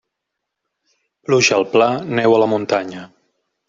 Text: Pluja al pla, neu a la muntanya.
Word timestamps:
Pluja 1.29 1.55
al 1.59 1.69
pla, 1.77 1.93
neu 2.19 2.39
a 2.39 2.43
la 2.47 2.53
muntanya. 2.57 3.09